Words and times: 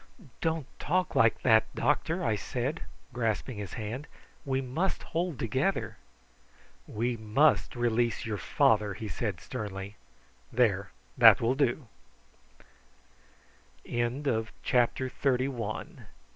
"Don't 0.41 0.65
talk 0.79 1.13
like 1.13 1.43
that, 1.43 1.65
doctor!" 1.75 2.25
I 2.25 2.35
said, 2.35 2.81
grasping 3.13 3.57
his 3.57 3.73
hand. 3.73 4.07
"We 4.45 4.59
must 4.59 5.03
hold 5.03 5.37
together." 5.37 5.97
"We 6.87 7.15
must 7.17 7.75
release 7.75 8.25
your 8.25 8.39
father!" 8.39 8.95
he 8.95 9.07
said 9.07 9.39
sternly. 9.39 9.97
"There, 10.51 10.89
that 11.19 11.39
will 11.39 11.53
do." 11.53 11.85
CHAPTER 14.63 15.07
THIRTY 15.07 15.45
TWO. 15.47 15.97